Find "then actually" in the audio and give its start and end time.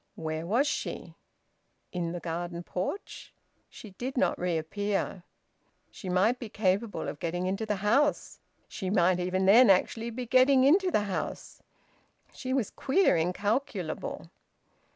9.45-10.09